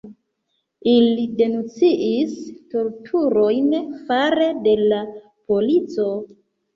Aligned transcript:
Ili 0.91 1.25
denuncis 1.41 2.31
torturojn 2.75 3.67
fare 4.07 4.47
de 4.69 4.73
la 4.95 5.03
polico. 5.53 6.07